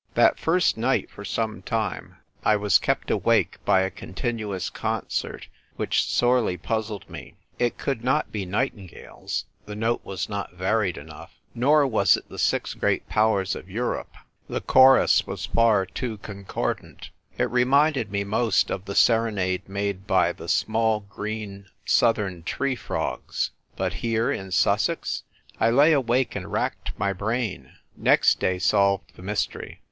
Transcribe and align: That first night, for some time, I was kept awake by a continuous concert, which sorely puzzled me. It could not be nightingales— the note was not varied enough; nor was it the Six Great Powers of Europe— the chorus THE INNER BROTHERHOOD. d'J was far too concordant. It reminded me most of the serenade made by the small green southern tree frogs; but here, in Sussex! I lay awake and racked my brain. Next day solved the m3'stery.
That 0.15 0.39
first 0.39 0.77
night, 0.77 1.11
for 1.11 1.23
some 1.23 1.61
time, 1.61 2.15
I 2.43 2.55
was 2.55 2.79
kept 2.79 3.11
awake 3.11 3.59
by 3.65 3.81
a 3.81 3.91
continuous 3.91 4.71
concert, 4.71 5.47
which 5.75 6.03
sorely 6.03 6.57
puzzled 6.57 7.07
me. 7.07 7.35
It 7.59 7.77
could 7.77 8.03
not 8.03 8.31
be 8.31 8.43
nightingales— 8.43 9.45
the 9.67 9.75
note 9.75 10.03
was 10.03 10.27
not 10.27 10.55
varied 10.55 10.97
enough; 10.97 11.33
nor 11.53 11.85
was 11.85 12.17
it 12.17 12.27
the 12.29 12.39
Six 12.39 12.73
Great 12.73 13.07
Powers 13.09 13.55
of 13.55 13.69
Europe— 13.69 14.11
the 14.49 14.59
chorus 14.59 15.19
THE 15.19 15.23
INNER 15.25 15.25
BROTHERHOOD. 15.25 15.35
d'J 15.49 15.51
was 15.51 15.53
far 15.53 15.85
too 15.85 16.17
concordant. 16.17 17.11
It 17.37 17.51
reminded 17.51 18.11
me 18.11 18.23
most 18.23 18.71
of 18.71 18.85
the 18.85 18.95
serenade 18.95 19.69
made 19.69 20.07
by 20.07 20.31
the 20.33 20.47
small 20.49 21.01
green 21.01 21.67
southern 21.85 22.41
tree 22.41 22.75
frogs; 22.75 23.51
but 23.75 23.93
here, 23.93 24.31
in 24.31 24.49
Sussex! 24.49 25.25
I 25.59 25.69
lay 25.69 25.93
awake 25.93 26.35
and 26.35 26.51
racked 26.51 26.97
my 26.97 27.13
brain. 27.13 27.73
Next 27.95 28.39
day 28.39 28.57
solved 28.57 29.13
the 29.15 29.21
m3'stery. 29.21 29.77